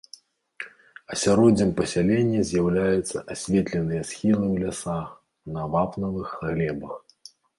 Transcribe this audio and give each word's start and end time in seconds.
Асяроддзем 1.15 1.69
пасялення 1.79 2.39
з'яўляюцца 2.51 3.17
асветленыя 3.35 4.01
схілы 4.11 4.43
ў 4.53 4.65
лясах 4.65 5.09
на 5.59 5.67
вапнавых 5.75 6.29
глебах. 6.49 6.95